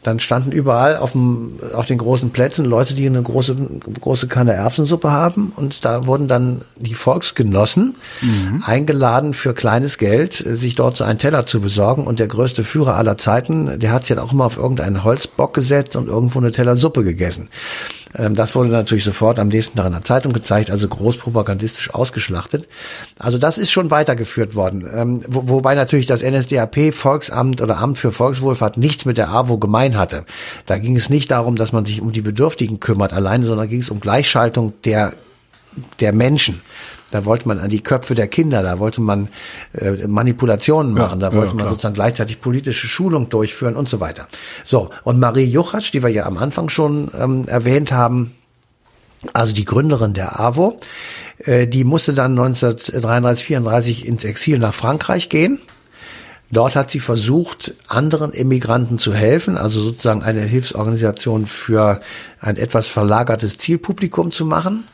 Dann 0.02 0.20
standen 0.20 0.52
überall 0.52 0.96
auf, 0.96 1.12
dem, 1.12 1.58
auf 1.74 1.86
den 1.86 1.98
großen 1.98 2.30
Plätzen 2.30 2.64
Leute, 2.64 2.94
die 2.94 3.06
eine 3.06 3.22
große, 3.22 3.56
große 4.00 4.26
Kanne 4.28 4.52
Erbsensuppe 4.52 5.10
haben. 5.10 5.52
Und 5.56 5.84
da 5.84 6.06
wurden 6.06 6.28
dann 6.28 6.62
die 6.76 6.94
Volksgenossen 6.94 7.96
eingeladen 8.64 9.34
für 9.34 9.54
kleines 9.78 9.98
Geld, 9.98 10.44
äh, 10.44 10.56
sich 10.56 10.74
dort 10.74 10.96
so 10.96 11.04
einen 11.04 11.18
Teller 11.18 11.46
zu 11.46 11.60
besorgen. 11.60 12.06
Und 12.06 12.18
der 12.18 12.26
größte 12.26 12.64
Führer 12.64 12.96
aller 12.96 13.16
Zeiten, 13.16 13.78
der 13.78 13.92
hat 13.92 14.04
sich 14.04 14.16
dann 14.16 14.24
auch 14.24 14.32
immer 14.32 14.44
auf 14.44 14.56
irgendeinen 14.56 15.04
Holzbock 15.04 15.54
gesetzt 15.54 15.94
und 15.94 16.08
irgendwo 16.08 16.40
eine 16.40 16.50
Teller 16.50 16.74
Suppe 16.74 17.04
gegessen. 17.04 17.48
Ähm, 18.16 18.34
Das 18.34 18.56
wurde 18.56 18.70
natürlich 18.70 19.04
sofort 19.04 19.38
am 19.38 19.48
nächsten 19.48 19.76
Tag 19.76 19.86
in 19.86 19.92
der 19.92 20.02
Zeitung 20.02 20.32
gezeigt, 20.32 20.70
also 20.70 20.88
groß 20.88 21.18
propagandistisch 21.18 21.94
ausgeschlachtet. 21.94 22.66
Also 23.18 23.38
das 23.38 23.56
ist 23.56 23.70
schon 23.70 23.92
weitergeführt 23.92 24.56
worden. 24.56 24.88
Ähm, 24.92 25.20
wo, 25.28 25.48
wobei 25.48 25.76
natürlich 25.76 26.06
das 26.06 26.22
NSDAP 26.22 26.92
Volksamt 26.92 27.60
oder 27.60 27.78
Amt 27.78 27.98
für 27.98 28.10
Volkswohlfahrt 28.10 28.78
nichts 28.78 29.04
mit 29.04 29.16
der 29.16 29.30
AWO 29.30 29.58
gemein 29.58 29.96
hatte. 29.96 30.24
Da 30.66 30.78
ging 30.78 30.96
es 30.96 31.08
nicht 31.08 31.30
darum, 31.30 31.54
dass 31.54 31.72
man 31.72 31.84
sich 31.84 32.00
um 32.00 32.10
die 32.10 32.22
Bedürftigen 32.22 32.80
kümmert 32.80 33.12
alleine, 33.12 33.44
sondern 33.44 33.68
ging 33.68 33.80
es 33.80 33.90
um 33.90 34.00
Gleichschaltung 34.00 34.72
der 34.84 35.12
der 36.00 36.12
Menschen. 36.12 36.60
Da 37.10 37.24
wollte 37.24 37.48
man 37.48 37.58
an 37.58 37.70
die 37.70 37.80
Köpfe 37.80 38.14
der 38.14 38.28
Kinder, 38.28 38.62
da 38.62 38.78
wollte 38.78 39.00
man 39.00 39.28
äh, 39.72 40.06
Manipulationen 40.06 40.92
machen, 40.92 41.20
da 41.20 41.30
ja, 41.30 41.34
wollte 41.34 41.54
man 41.54 41.60
klar. 41.60 41.70
sozusagen 41.70 41.94
gleichzeitig 41.94 42.40
politische 42.40 42.86
Schulung 42.86 43.28
durchführen 43.30 43.76
und 43.76 43.88
so 43.88 44.00
weiter. 44.00 44.28
So, 44.64 44.90
und 45.04 45.18
Marie 45.18 45.44
Juchatsch, 45.44 45.90
die 45.92 46.02
wir 46.02 46.10
ja 46.10 46.26
am 46.26 46.36
Anfang 46.36 46.68
schon 46.68 47.10
ähm, 47.18 47.48
erwähnt 47.48 47.92
haben, 47.92 48.34
also 49.32 49.52
die 49.52 49.64
Gründerin 49.64 50.12
der 50.12 50.38
AWO, 50.38 50.76
äh, 51.38 51.66
die 51.66 51.84
musste 51.84 52.12
dann 52.12 52.38
1933, 52.38 53.44
34 53.44 54.06
ins 54.06 54.24
Exil 54.24 54.58
nach 54.58 54.74
Frankreich 54.74 55.28
gehen. 55.28 55.58
Dort 56.50 56.76
hat 56.76 56.90
sie 56.90 57.00
versucht, 57.00 57.74
anderen 57.88 58.32
Immigranten 58.32 58.98
zu 58.98 59.12
helfen, 59.12 59.58
also 59.58 59.82
sozusagen 59.82 60.22
eine 60.22 60.40
Hilfsorganisation 60.40 61.44
für 61.46 62.00
ein 62.40 62.56
etwas 62.56 62.86
verlagertes 62.86 63.58
Zielpublikum 63.58 64.32
zu 64.32 64.46
machen. 64.46 64.84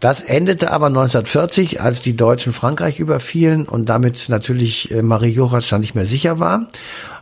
Das 0.00 0.22
endete 0.22 0.70
aber 0.70 0.86
1940, 0.86 1.80
als 1.80 2.02
die 2.02 2.16
Deutschen 2.16 2.52
Frankreich 2.52 3.00
überfielen 3.00 3.64
und 3.64 3.88
damit 3.88 4.28
natürlich 4.28 4.90
äh, 4.90 5.02
Marie 5.02 5.30
Juchatsch 5.30 5.70
dann 5.70 5.80
nicht 5.80 5.94
mehr 5.94 6.06
sicher 6.06 6.38
war. 6.38 6.66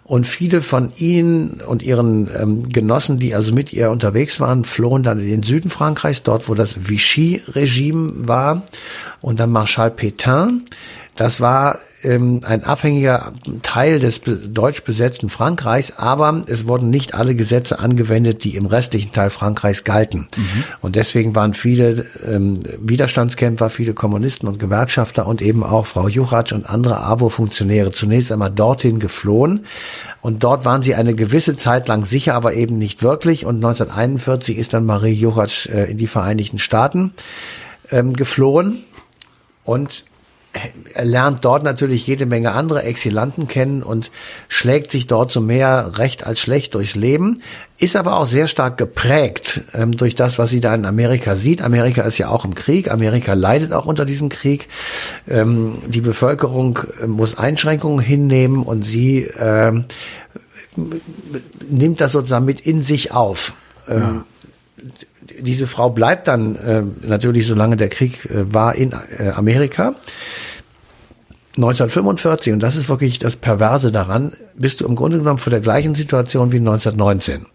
Und 0.05 0.27
viele 0.27 0.63
von 0.63 0.93
ihnen 0.97 1.61
und 1.67 1.83
ihren 1.83 2.29
ähm, 2.37 2.69
Genossen, 2.69 3.21
die 3.21 3.35
also 3.37 3.53
mit 3.55 3.73
ihr 3.73 3.91
unterwegs 3.91 4.41
waren, 4.41 4.65
flohen 4.65 5.05
dann 5.05 5.21
in 5.21 5.29
den 5.29 5.43
Süden 5.45 5.71
Frankreichs, 5.71 6.25
dort 6.25 6.49
wo 6.49 6.55
das 6.55 6.89
Vichy-Regime 6.89 8.11
war. 8.27 8.63
Und 9.21 9.39
dann 9.39 9.53
Marschall 9.53 9.91
Pétain. 9.91 10.63
Das 11.17 11.41
war 11.41 11.79
ähm, 12.03 12.41
ein 12.45 12.65
abhängiger 12.65 13.33
Teil 13.63 14.01
des 14.01 14.23
deutsch 14.25 14.83
besetzten 14.83 15.29
Frankreichs, 15.29 15.93
aber 15.97 16.43
es 16.47 16.67
wurden 16.67 16.91
nicht 16.91 17.15
alle 17.15 17.35
Gesetze 17.35 17.79
angewendet, 17.79 18.45
die 18.45 18.57
im 18.57 18.67
restlichen 18.67 19.13
Teil 19.13 19.31
Frankreichs 19.31 19.85
galten. 19.85 20.29
Und 20.81 20.97
deswegen 20.97 21.35
waren 21.35 21.55
viele 21.55 22.07
ähm, 22.27 22.63
Widerstandskämpfer, 22.81 23.71
viele 23.71 23.95
Kommunisten 23.95 24.49
und 24.49 24.59
Gewerkschafter 24.59 25.27
und 25.27 25.43
eben 25.43 25.63
auch 25.63 25.87
Frau 25.87 26.09
Juchatsch 26.09 26.53
und 26.53 26.69
andere 26.69 27.03
AWO-Funktionäre 27.03 27.93
zunächst 27.93 28.33
einmal 28.33 28.51
dorthin 28.51 28.99
geflohen. 28.99 29.67
Und 30.21 30.45
dort 30.45 30.65
waren 30.65 30.83
sie 30.83 30.95
eine 30.95 31.15
gewisse 31.15 31.57
Zeit 31.57 31.89
lang 31.89 32.05
sicher, 32.05 32.35
aber 32.35 32.55
eben 32.55 32.79
nicht 32.79 33.03
wirklich. 33.03 33.45
Und 33.45 33.57
1941 33.57 34.57
ist 34.57 34.73
dann 34.73 34.87
Marie 34.87 35.13
Juchatsch 35.13 35.67
äh, 35.67 35.91
in 35.91 35.99
die 35.99 36.07
Vereinigten 36.07 36.59
Staaten 36.59 37.13
ähm, 37.91 38.15
geflohen 38.15 38.85
und 39.65 40.05
lernt 40.95 41.45
dort 41.45 41.63
natürlich 41.63 42.07
jede 42.07 42.27
Menge 42.27 42.53
andere 42.53 42.83
Exilanten 42.83 43.49
kennen 43.49 43.83
und 43.83 44.11
schlägt 44.49 44.91
sich 44.91 45.07
dort 45.07 45.33
so 45.33 45.41
mehr 45.41 45.99
recht 45.99 46.27
als 46.27 46.41
schlecht 46.41 46.75
durchs 46.75 46.95
Leben, 46.95 47.43
ist 47.79 47.97
aber 47.97 48.17
auch 48.19 48.27
sehr 48.27 48.49
stark 48.49 48.77
geprägt 48.77 49.63
ähm, 49.73 49.97
durch 49.97 50.15
das, 50.15 50.39
was 50.39 50.51
sie 50.51 50.61
da 50.61 50.75
in 50.75 50.85
Amerika 50.85 51.37
sieht. 51.37 51.63
Amerika 51.63 52.03
ist 52.03 52.19
ja 52.19 52.29
auch 52.29 52.45
im 52.45 52.55
Krieg, 52.55 52.91
Amerika 52.91 53.33
leidet 53.33 53.73
auch 53.73 53.87
unter 53.87 54.05
diesem 54.05 54.29
Krieg. 54.29 54.69
Ähm, 55.27 55.79
die 55.87 56.03
Bevölkerung 56.03 56.79
äh, 57.01 57.07
muss 57.07 57.39
Einschränkungen 57.39 58.01
hinnehmen 58.01 58.63
und 58.63 58.83
sie 58.83 59.29
ähm, 59.39 59.87
nimmt 61.69 62.01
das 62.01 62.13
sozusagen 62.13 62.45
mit 62.45 62.61
in 62.61 62.83
sich 62.83 63.13
auf. 63.13 63.55
Ähm, 63.89 64.25
diese 65.41 65.67
Frau 65.67 65.91
bleibt 65.91 66.29
dann 66.29 66.57
äh, 66.57 66.83
natürlich, 67.07 67.47
solange 67.47 67.77
der 67.77 67.89
Krieg 67.89 68.25
äh, 68.27 68.53
war, 68.53 68.75
in 68.75 68.93
äh, 69.19 69.31
Amerika. 69.31 69.95
1945, 71.57 72.53
und 72.55 72.61
das 72.63 72.77
ist 72.77 72.89
wirklich 72.89 73.19
das 73.19 73.37
Perverse 73.37 73.93
daran, 73.93 74.33
bist 74.55 74.81
du 74.81 74.87
im 74.87 74.97
Grunde 74.97 75.19
genommen 75.19 75.39
vor 75.39 75.51
der 75.51 75.61
gleichen 75.61 75.95
Situation 75.95 76.51
wie 76.51 76.57
1919. 76.59 77.47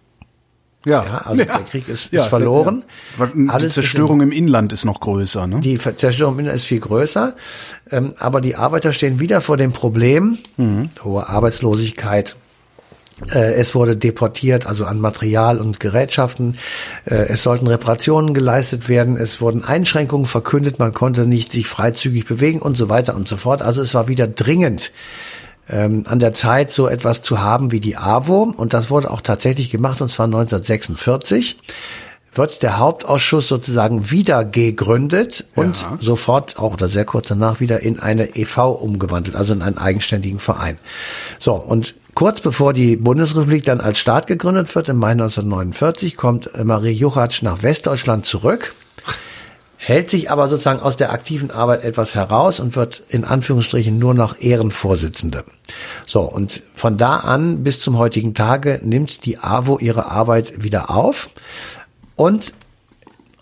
Ja, 0.85 1.03
Ja, 1.03 1.17
also 1.25 1.43
der 1.43 1.47
Krieg 1.63 1.87
ist- 1.89 2.13
ist 2.13 2.25
verloren. 2.25 2.83
Ja. 3.17 3.25
Die 3.25 3.49
Alles 3.49 3.65
ist 3.65 3.73
Zerstörung 3.73 4.21
im 4.21 4.31
Inland 4.31 4.71
ist 4.71 4.85
noch 4.85 4.99
größer, 4.99 5.47
ne? 5.47 5.59
Die 5.61 5.77
Zerstörung 5.79 6.35
im 6.35 6.39
Inland 6.41 6.57
ist 6.57 6.65
viel 6.65 6.79
größer, 6.79 7.35
ähm, 7.91 8.13
aber 8.19 8.39
die 8.39 8.55
Arbeiter 8.55 8.93
stehen 8.93 9.19
wieder 9.19 9.41
vor 9.41 9.57
dem 9.57 9.71
Problem, 9.73 10.37
hohe 11.03 11.27
Arbeitslosigkeit. 11.27 12.35
Äh, 13.31 13.53
es 13.53 13.73
wurde 13.75 13.97
deportiert, 13.97 14.65
also 14.65 14.85
an 14.85 14.99
Material 14.99 15.59
und 15.59 15.79
Gerätschaften. 15.79 16.57
Äh, 17.05 17.15
es 17.29 17.43
sollten 17.43 17.67
Reparationen 17.67 18.33
geleistet 18.33 18.89
werden. 18.89 19.17
Es 19.17 19.41
wurden 19.41 19.63
Einschränkungen 19.63 20.25
verkündet. 20.25 20.79
Man 20.79 20.93
konnte 20.93 21.27
nicht 21.27 21.51
sich 21.51 21.67
freizügig 21.67 22.25
bewegen 22.25 22.59
und 22.59 22.77
so 22.77 22.89
weiter 22.89 23.15
und 23.15 23.27
so 23.27 23.37
fort. 23.37 23.61
Also 23.61 23.81
es 23.81 23.93
war 23.93 24.07
wieder 24.07 24.27
dringend 24.27 24.91
ähm, 25.69 26.03
an 26.07 26.19
der 26.19 26.33
Zeit, 26.33 26.71
so 26.71 26.87
etwas 26.87 27.21
zu 27.21 27.41
haben 27.41 27.71
wie 27.71 27.79
die 27.79 27.97
AWO. 27.97 28.53
Und 28.55 28.73
das 28.73 28.89
wurde 28.89 29.09
auch 29.11 29.21
tatsächlich 29.21 29.69
gemacht, 29.71 30.01
und 30.01 30.09
zwar 30.09 30.25
1946 30.25 31.57
wird 32.33 32.61
der 32.61 32.77
Hauptausschuss 32.77 33.47
sozusagen 33.47 34.11
wieder 34.11 34.45
gegründet 34.45 35.45
und 35.55 35.81
Ja. 35.81 35.97
sofort 35.99 36.59
auch 36.59 36.73
oder 36.73 36.87
sehr 36.87 37.03
kurz 37.05 37.29
danach 37.29 37.59
wieder 37.59 37.79
in 37.81 37.99
eine 37.99 38.35
EV 38.35 38.73
umgewandelt, 38.79 39.35
also 39.35 39.53
in 39.53 39.63
einen 39.63 39.79
eigenständigen 39.79 40.37
Verein. 40.37 40.77
So, 41.39 41.53
und 41.53 41.95
kurz 42.17 42.41
bevor 42.41 42.73
die 42.73 42.95
Bundesrepublik 42.95 43.63
dann 43.63 43.79
als 43.79 43.99
Staat 43.99 44.25
gegründet 44.25 44.73
wird, 44.73 44.89
im 44.89 44.97
Mai 44.97 45.11
1949, 45.11 46.17
kommt 46.17 46.49
äh, 46.55 46.63
Marie 46.63 46.89
Juchatsch 46.89 47.43
nach 47.43 47.61
Westdeutschland 47.61 48.25
zurück 48.25 48.73
hält 49.79 50.09
sich 50.09 50.31
aber 50.31 50.49
sozusagen 50.49 50.79
aus 50.79 50.97
der 50.97 51.13
aktiven 51.13 51.51
Arbeit 51.51 51.83
etwas 51.83 52.15
heraus 52.15 52.59
und 52.59 52.75
wird 52.75 53.03
in 53.07 53.23
Anführungsstrichen 53.23 53.99
nur 53.99 54.15
noch 54.15 54.41
Ehrenvorsitzende. 54.41 55.45
So, 56.07 56.21
und 56.21 56.63
von 56.73 56.97
da 56.97 57.17
an 57.17 57.63
bis 57.63 57.79
zum 57.79 57.97
heutigen 57.99 58.33
Tage 58.33 58.81
nimmt 58.83 59.25
die 59.25 59.37
AWO 59.37 59.77
ihre 59.77 60.11
Arbeit 60.11 60.63
wieder 60.63 60.89
auf 60.89 61.29
und 62.15 62.53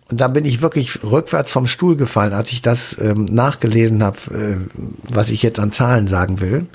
und 0.08 0.22
da 0.22 0.28
bin 0.28 0.46
ich 0.46 0.62
wirklich 0.62 1.04
rückwärts 1.04 1.50
vom 1.50 1.66
Stuhl 1.66 1.96
gefallen, 1.96 2.32
als 2.32 2.52
ich 2.52 2.62
das 2.62 2.96
ähm, 3.02 3.26
nachgelesen 3.26 4.04
habe, 4.04 4.20
äh, 4.32 4.58
was 5.10 5.32
ich 5.32 5.42
jetzt 5.42 5.60
an 5.60 5.72
Zahlen 5.72 6.06
sagen 6.06 6.42
will. 6.42 6.68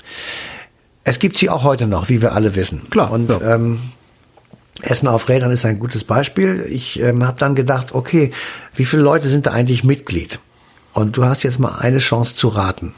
Es 1.03 1.19
gibt 1.19 1.37
sie 1.37 1.49
auch 1.49 1.63
heute 1.63 1.87
noch, 1.87 2.09
wie 2.09 2.21
wir 2.21 2.33
alle 2.33 2.55
wissen. 2.55 2.83
Klar, 2.89 3.11
Und 3.11 3.29
ja. 3.29 3.55
ähm, 3.55 3.79
Essen 4.81 5.07
auf 5.07 5.29
Rädern 5.29 5.51
ist 5.51 5.65
ein 5.65 5.79
gutes 5.79 6.03
Beispiel. 6.03 6.65
Ich 6.69 6.99
ähm, 6.99 7.25
habe 7.25 7.37
dann 7.37 7.55
gedacht, 7.55 7.93
okay, 7.93 8.31
wie 8.75 8.85
viele 8.85 9.01
Leute 9.03 9.29
sind 9.29 9.47
da 9.47 9.51
eigentlich 9.51 9.83
Mitglied? 9.83 10.39
Und 10.93 11.17
du 11.17 11.25
hast 11.25 11.43
jetzt 11.43 11.59
mal 11.59 11.77
eine 11.79 11.99
Chance 11.99 12.35
zu 12.35 12.49
raten. 12.49 12.93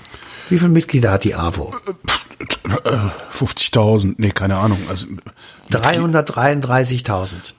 Wie 0.50 0.58
viele 0.58 0.72
Mitglieder 0.72 1.12
hat 1.12 1.24
die 1.24 1.36
AWO? 1.36 1.74
Äh, 2.66 3.10
50.000, 3.32 4.16
nee, 4.18 4.32
keine 4.32 4.58
Ahnung. 4.58 4.80
Also 4.90 5.08
333.000. 5.72 7.54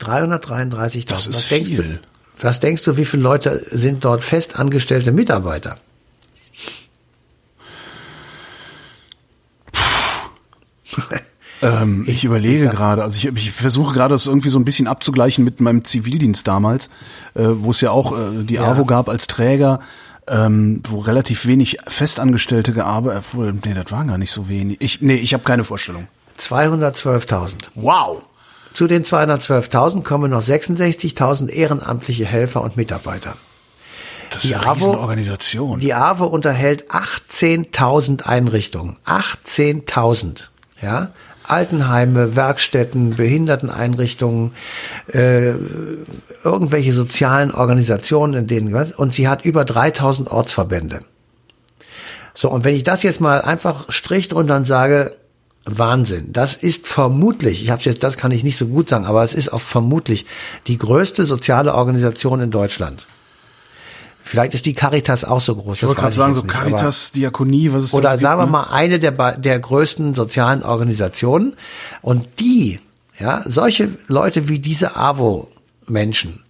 333.000. 0.00 1.08
Das 1.08 1.26
ist 1.26 1.36
was 1.36 1.48
denkst 1.48 1.70
viel. 1.70 1.82
Du, 1.82 1.98
was 2.40 2.60
denkst 2.60 2.82
du, 2.82 2.96
wie 2.96 3.04
viele 3.04 3.22
Leute 3.22 3.64
sind 3.70 4.04
dort 4.04 4.24
fest 4.24 4.58
angestellte 4.58 5.12
Mitarbeiter? 5.12 5.78
Ähm, 11.62 12.04
ich, 12.06 12.24
überlege 12.24 12.68
gerade, 12.68 13.02
also 13.02 13.16
ich, 13.16 13.26
ich 13.26 13.52
versuche 13.52 13.94
gerade 13.94 14.12
das 14.12 14.26
irgendwie 14.26 14.48
so 14.48 14.58
ein 14.58 14.64
bisschen 14.64 14.86
abzugleichen 14.86 15.44
mit 15.44 15.60
meinem 15.60 15.84
Zivildienst 15.84 16.46
damals, 16.46 16.88
äh, 17.34 17.44
wo 17.46 17.70
es 17.70 17.80
ja 17.80 17.90
auch 17.90 18.12
äh, 18.12 18.42
die 18.44 18.54
Ja. 18.54 18.72
AWO 18.72 18.84
gab 18.84 19.08
als 19.08 19.28
Träger, 19.28 19.80
ähm, 20.26 20.82
wo 20.84 20.98
relativ 20.98 21.46
wenig 21.46 21.78
Festangestellte 21.86 22.72
gearbeitet, 22.72 23.24
obwohl, 23.28 23.52
nee, 23.52 23.72
das 23.72 23.90
waren 23.92 24.08
gar 24.08 24.18
nicht 24.18 24.32
so 24.32 24.48
wenig. 24.48 24.78
Ich, 24.80 25.00
nee, 25.00 25.14
ich 25.14 25.32
habe 25.32 25.44
keine 25.44 25.64
Vorstellung. 25.64 26.08
212.000. 26.38 27.70
Wow! 27.76 28.22
Zu 28.72 28.88
den 28.88 29.04
212.000 29.04 30.02
kommen 30.02 30.32
noch 30.32 30.42
66.000 30.42 31.48
ehrenamtliche 31.48 32.26
Helfer 32.26 32.62
und 32.62 32.76
Mitarbeiter. 32.76 33.36
Das 34.30 34.42
ist 34.44 34.50
die 34.50 34.56
eine 34.56 34.66
AWO, 34.66 34.96
Organisation. 34.96 35.78
Die 35.78 35.94
AWO 35.94 36.26
unterhält 36.26 36.90
18.000 36.90 38.22
Einrichtungen. 38.22 38.96
18.000. 39.06 40.48
Ja. 40.82 41.10
Altenheime, 41.46 42.36
Werkstätten, 42.36 43.16
Behinderteneinrichtungen, 43.16 44.54
äh, 45.12 45.52
irgendwelche 46.42 46.92
sozialen 46.92 47.50
Organisationen, 47.52 48.34
in 48.34 48.46
denen 48.46 48.72
und 48.92 49.12
sie 49.12 49.28
hat 49.28 49.44
über 49.44 49.64
3000 49.64 50.30
Ortsverbände. 50.30 51.00
So 52.32 52.50
und 52.50 52.64
wenn 52.64 52.74
ich 52.74 52.82
das 52.82 53.02
jetzt 53.02 53.20
mal 53.20 53.42
einfach 53.42 53.90
strich 53.90 54.32
und 54.34 54.48
sage, 54.64 55.14
Wahnsinn. 55.66 56.32
Das 56.32 56.54
ist 56.54 56.86
vermutlich, 56.86 57.62
ich 57.62 57.70
habe 57.70 57.82
jetzt, 57.82 58.04
das 58.04 58.16
kann 58.16 58.32
ich 58.32 58.44
nicht 58.44 58.58
so 58.58 58.66
gut 58.66 58.88
sagen, 58.88 59.06
aber 59.06 59.22
es 59.22 59.34
ist 59.34 59.52
auch 59.52 59.60
vermutlich 59.60 60.26
die 60.66 60.76
größte 60.76 61.24
soziale 61.24 61.74
Organisation 61.74 62.40
in 62.40 62.50
Deutschland. 62.50 63.06
Vielleicht 64.26 64.54
ist 64.54 64.64
die 64.64 64.72
Caritas 64.72 65.22
auch 65.26 65.42
so 65.42 65.54
groß. 65.54 65.76
Ich 65.76 65.82
wollte 65.86 66.00
gerade 66.00 66.14
sagen, 66.14 66.32
so 66.32 66.44
Caritas, 66.44 67.12
nicht, 67.12 67.16
Diakonie, 67.16 67.72
was 67.72 67.84
ist 67.84 67.94
oder 67.94 68.04
das? 68.04 68.12
Oder 68.14 68.22
sagen 68.22 68.40
wir 68.40 68.46
mal 68.46 68.68
eine 68.70 68.98
der, 68.98 69.12
der 69.36 69.58
größten 69.58 70.14
sozialen 70.14 70.62
Organisationen. 70.62 71.56
Und 72.00 72.26
die, 72.40 72.80
ja, 73.20 73.42
solche 73.44 73.90
Leute 74.08 74.48
wie 74.48 74.60
diese 74.60 74.96
AWO-Menschen, 74.96 76.42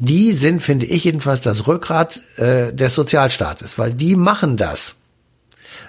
die 0.00 0.32
sind, 0.32 0.60
finde 0.60 0.86
ich 0.86 1.04
jedenfalls, 1.04 1.40
das 1.40 1.68
Rückgrat 1.68 2.20
äh, 2.36 2.72
des 2.72 2.96
Sozialstaates, 2.96 3.78
weil 3.78 3.94
die 3.94 4.16
machen 4.16 4.56
das. 4.56 4.96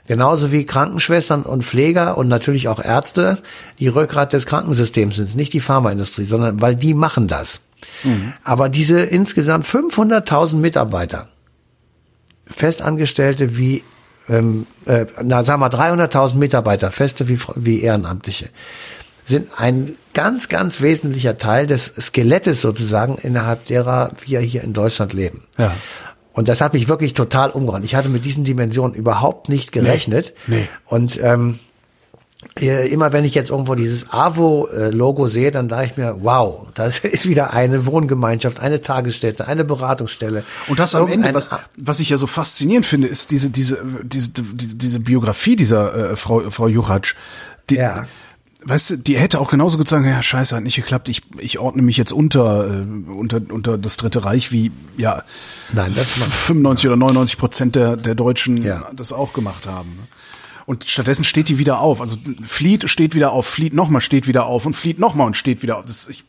Genauso 0.05 0.51
wie 0.51 0.65
Krankenschwestern 0.65 1.41
und 1.41 1.63
Pfleger 1.63 2.19
und 2.19 2.27
natürlich 2.27 2.67
auch 2.67 2.79
Ärzte 2.79 3.39
die 3.79 3.87
Rückgrat 3.87 4.31
des 4.31 4.45
Krankensystems 4.45 5.15
sind, 5.15 5.35
nicht 5.35 5.53
die 5.53 5.59
Pharmaindustrie, 5.59 6.25
sondern 6.25 6.61
weil 6.61 6.75
die 6.75 6.93
machen 6.93 7.27
das. 7.27 7.61
Mhm. 8.03 8.33
Aber 8.43 8.69
diese 8.69 9.01
insgesamt 9.01 9.65
500.000 9.65 10.55
Mitarbeiter, 10.55 11.29
Festangestellte 12.45 13.57
wie, 13.57 13.83
ähm, 14.27 14.65
äh, 14.85 15.05
na 15.21 15.43
sagen 15.43 15.61
wir 15.61 15.69
300.000 15.69 16.37
Mitarbeiter, 16.37 16.91
Feste 16.91 17.27
wie, 17.27 17.39
wie 17.55 17.81
Ehrenamtliche, 17.81 18.49
sind 19.25 19.49
ein 19.57 19.95
ganz, 20.13 20.49
ganz 20.49 20.81
wesentlicher 20.81 21.37
Teil 21.37 21.67
des 21.67 21.93
Skelettes 21.99 22.61
sozusagen, 22.61 23.17
innerhalb 23.21 23.65
derer 23.65 24.11
wir 24.25 24.39
hier 24.39 24.63
in 24.63 24.73
Deutschland 24.73 25.13
leben. 25.13 25.43
Ja. 25.57 25.75
Und 26.33 26.47
das 26.47 26.61
hat 26.61 26.73
mich 26.73 26.87
wirklich 26.87 27.13
total 27.13 27.51
umgehauen. 27.51 27.83
Ich 27.83 27.95
hatte 27.95 28.09
mit 28.09 28.25
diesen 28.25 28.43
Dimensionen 28.43 28.95
überhaupt 28.95 29.49
nicht 29.49 29.71
gerechnet. 29.71 30.33
Nee. 30.47 30.57
nee. 30.57 30.67
Und 30.85 31.19
ähm, 31.21 31.59
immer 32.55 33.11
wenn 33.11 33.25
ich 33.25 33.35
jetzt 33.35 33.49
irgendwo 33.49 33.75
dieses 33.75 34.11
AWO-Logo 34.11 35.27
sehe, 35.27 35.51
dann 35.51 35.67
dachte 35.67 35.85
ich 35.85 35.97
mir, 35.97 36.17
wow, 36.21 36.67
das 36.73 36.99
ist 37.03 37.27
wieder 37.27 37.53
eine 37.53 37.85
Wohngemeinschaft, 37.85 38.59
eine 38.59 38.81
Tagesstätte, 38.81 39.47
eine 39.47 39.65
Beratungsstelle. 39.65 40.43
Und 40.67 40.79
das 40.79 40.95
am 40.95 41.07
Ende, 41.07 41.33
was, 41.33 41.49
was 41.75 41.99
ich 41.99 42.09
ja 42.09 42.17
so 42.17 42.27
faszinierend 42.27 42.85
finde, 42.85 43.07
ist 43.07 43.31
diese, 43.31 43.49
diese, 43.49 43.83
diese, 44.03 44.29
diese, 44.31 44.75
diese 44.75 44.99
Biografie 44.99 45.55
dieser 45.55 46.11
äh, 46.11 46.15
Frau, 46.15 46.49
Frau 46.49 46.67
Juchatsch. 46.67 47.15
Die, 47.69 47.75
ja 47.75 48.07
weißt 48.61 48.89
du, 48.89 48.97
die 48.97 49.17
hätte 49.17 49.39
auch 49.39 49.49
genauso 49.49 49.77
gut 49.77 49.87
sagen, 49.87 50.05
ja, 50.05 50.21
scheiße, 50.21 50.55
hat 50.55 50.63
nicht 50.63 50.75
geklappt, 50.75 51.09
ich, 51.09 51.21
ich 51.37 51.59
ordne 51.59 51.81
mich 51.81 51.97
jetzt 51.97 52.11
unter, 52.11 52.67
äh, 52.67 53.11
unter, 53.11 53.41
unter 53.49 53.77
das 53.77 53.97
Dritte 53.97 54.25
Reich, 54.25 54.51
wie, 54.51 54.71
ja, 54.97 55.23
Nein, 55.71 55.93
das 55.95 56.11
95 56.11 56.87
oder 56.87 56.97
99 56.97 57.37
Prozent 57.37 57.75
der, 57.75 57.95
der 57.95 58.15
Deutschen 58.15 58.63
ja. 58.63 58.89
das 58.93 59.13
auch 59.13 59.33
gemacht 59.33 59.67
haben. 59.67 60.07
Und 60.69 60.87
stattdessen 60.87 61.23
steht 61.23 61.49
die 61.49 61.57
wieder 61.57 61.79
auf. 61.79 61.99
Also 61.99 62.17
flieht, 62.43 62.91
steht 62.91 63.15
wieder 63.15 63.31
auf, 63.31 63.47
flieht 63.47 63.73
nochmal, 63.73 64.01
steht 64.01 64.27
wieder 64.27 64.45
auf 64.45 64.67
und 64.67 64.75
flieht 64.75 64.99
nochmal 64.99 65.25
und 65.25 65.35
steht 65.35 65.63
wieder 65.63 65.79
auf. 65.79 65.85
Das, 65.87 66.07
ich, 66.09 66.23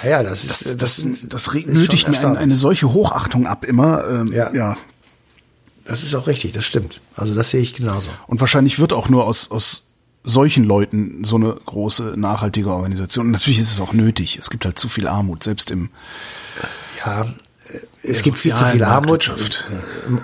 ja, 0.00 0.10
ja, 0.10 0.22
das 0.22 0.44
ist, 0.44 0.50
das, 0.50 0.76
das, 0.76 0.78
das, 1.02 1.20
das, 1.28 1.44
das 1.46 1.54
nötigt 1.54 2.08
mir 2.08 2.16
eine, 2.20 2.38
eine 2.38 2.56
solche 2.56 2.92
Hochachtung 2.92 3.48
ab 3.48 3.64
immer. 3.64 4.08
Ähm, 4.08 4.32
ja. 4.32 4.54
ja. 4.54 4.76
Das 5.84 6.04
ist 6.04 6.14
auch 6.14 6.28
richtig, 6.28 6.52
das 6.52 6.64
stimmt. 6.64 7.00
Also 7.16 7.34
das 7.34 7.50
sehe 7.50 7.62
ich 7.62 7.74
genauso. 7.74 8.10
Und 8.28 8.38
wahrscheinlich 8.38 8.78
wird 8.78 8.92
auch 8.92 9.08
nur 9.08 9.26
aus, 9.26 9.50
aus 9.50 9.88
solchen 10.22 10.62
Leuten 10.62 11.24
so 11.24 11.34
eine 11.34 11.52
große 11.54 12.14
nachhaltige 12.16 12.70
Organisation. 12.70 13.26
Und 13.26 13.32
natürlich 13.32 13.58
ist 13.58 13.72
es 13.72 13.80
auch 13.80 13.92
nötig. 13.92 14.38
Es 14.38 14.50
gibt 14.50 14.64
halt 14.66 14.78
zu 14.78 14.88
viel 14.88 15.08
Armut, 15.08 15.42
selbst 15.42 15.72
im 15.72 15.90
ja, 17.04 17.26
es 18.02 18.22
gibt 18.22 18.38
viel 18.38 18.54
zu 18.54 18.64
viel 18.64 18.84
Armut 18.84 19.32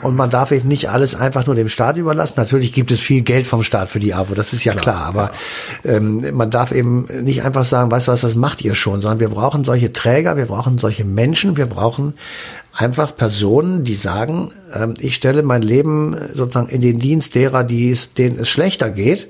und 0.02 0.14
man 0.14 0.28
darf 0.28 0.52
eben 0.52 0.68
nicht 0.68 0.90
alles 0.90 1.14
einfach 1.14 1.46
nur 1.46 1.54
dem 1.54 1.68
Staat 1.68 1.96
überlassen. 1.96 2.34
Natürlich 2.36 2.72
gibt 2.72 2.90
es 2.90 3.00
viel 3.00 3.22
Geld 3.22 3.46
vom 3.46 3.62
Staat 3.62 3.88
für 3.88 4.00
die 4.00 4.12
Armut, 4.12 4.36
das 4.36 4.52
ist 4.52 4.64
ja 4.64 4.74
klar, 4.74 4.82
klar 4.82 5.06
aber. 5.06 5.32
Ähm, 5.84 6.34
man 6.34 6.50
darf 6.50 6.72
eben 6.72 7.06
nicht 7.24 7.42
einfach 7.42 7.64
sagen, 7.64 7.90
weißt 7.90 8.08
du 8.08 8.12
was, 8.12 8.20
das 8.20 8.34
macht 8.34 8.62
ihr 8.62 8.74
schon, 8.74 9.00
sondern 9.00 9.20
wir 9.20 9.28
brauchen 9.28 9.64
solche 9.64 9.92
Träger, 9.92 10.36
wir 10.36 10.46
brauchen 10.46 10.78
solche 10.78 11.04
Menschen, 11.04 11.56
wir 11.56 11.66
brauchen 11.66 12.14
einfach 12.72 13.14
Personen, 13.16 13.84
die 13.84 13.94
sagen, 13.94 14.52
ähm, 14.74 14.94
ich 14.98 15.14
stelle 15.14 15.42
mein 15.42 15.62
Leben 15.62 16.16
sozusagen 16.32 16.68
in 16.68 16.80
den 16.80 16.98
Dienst 16.98 17.34
derer, 17.34 17.64
die 17.64 17.90
es, 17.90 18.14
denen 18.14 18.38
es 18.38 18.48
schlechter 18.48 18.90
geht. 18.90 19.28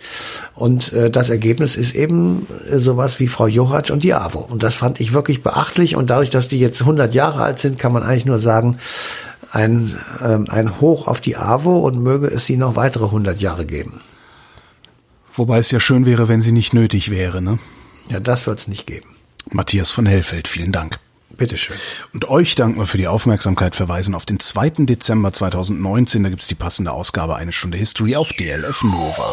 Und 0.54 0.92
äh, 0.92 1.10
das 1.10 1.30
Ergebnis 1.30 1.76
ist 1.76 1.94
eben 1.94 2.46
äh, 2.70 2.78
sowas 2.78 3.18
wie 3.18 3.28
Frau 3.28 3.46
Johatsch 3.46 3.90
und 3.90 4.04
die 4.04 4.14
AWO. 4.14 4.40
Und 4.40 4.62
das 4.62 4.74
fand 4.74 5.00
ich 5.00 5.12
wirklich 5.12 5.42
beachtlich. 5.42 5.96
Und 5.96 6.10
dadurch, 6.10 6.30
dass 6.30 6.48
die 6.48 6.60
jetzt 6.60 6.80
100 6.80 7.14
Jahre 7.14 7.42
alt 7.42 7.58
sind, 7.58 7.78
kann 7.78 7.92
man 7.92 8.02
eigentlich 8.02 8.26
nur 8.26 8.38
sagen, 8.38 8.78
ein, 9.52 9.96
ähm, 10.22 10.46
ein 10.48 10.80
Hoch 10.80 11.08
auf 11.08 11.20
die 11.20 11.36
AWO 11.36 11.78
und 11.78 12.00
möge 12.00 12.28
es 12.28 12.44
sie 12.44 12.56
noch 12.56 12.76
weitere 12.76 13.06
100 13.06 13.40
Jahre 13.40 13.66
geben. 13.66 14.00
Wobei 15.32 15.58
es 15.58 15.70
ja 15.70 15.80
schön 15.80 16.06
wäre, 16.06 16.28
wenn 16.28 16.40
sie 16.40 16.52
nicht 16.52 16.72
nötig 16.72 17.10
wäre, 17.10 17.40
ne? 17.40 17.58
Ja, 18.10 18.20
das 18.20 18.46
wird 18.46 18.58
es 18.58 18.68
nicht 18.68 18.86
geben. 18.86 19.16
Matthias 19.50 19.90
von 19.90 20.06
Hellfeld, 20.06 20.48
vielen 20.48 20.72
Dank. 20.72 20.98
Bitteschön. 21.40 21.76
Und 22.12 22.28
euch 22.28 22.54
danken 22.54 22.78
wir 22.78 22.86
für 22.86 22.98
die 22.98 23.08
Aufmerksamkeit, 23.08 23.74
verweisen 23.74 24.14
auf 24.14 24.26
den 24.26 24.38
2. 24.38 24.84
Dezember 24.84 25.32
2019. 25.32 26.22
Da 26.22 26.28
gibt's 26.28 26.48
die 26.48 26.54
passende 26.54 26.92
Ausgabe 26.92 27.34
Eine 27.34 27.50
Stunde 27.50 27.78
History 27.78 28.14
auf 28.14 28.30
DLF 28.34 28.84
Nova. 28.84 29.24